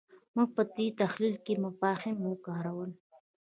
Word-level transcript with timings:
موږ 0.35 0.49
په 0.55 0.63
دې 0.75 0.85
تحلیل 1.01 1.35
کې 1.45 1.53
مفاهیم 1.63 2.17
وکارول. 2.25 2.91